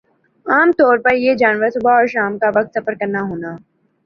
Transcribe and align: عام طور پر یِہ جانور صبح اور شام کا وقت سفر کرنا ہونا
عام 0.45 0.69
طور 0.79 0.95
پر 1.03 1.13
یِہ 1.23 1.33
جانور 1.41 1.69
صبح 1.75 1.91
اور 1.97 2.07
شام 2.13 2.37
کا 2.41 2.47
وقت 2.55 2.71
سفر 2.77 2.93
کرنا 2.99 3.21
ہونا 3.29 3.51